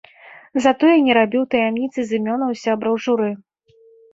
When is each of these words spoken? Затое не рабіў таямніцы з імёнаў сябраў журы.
Затое 0.65 0.95
не 1.09 1.15
рабіў 1.17 1.43
таямніцы 1.53 1.99
з 2.13 2.17
імёнаў 2.19 2.51
сябраў 2.65 2.95
журы. 3.05 3.29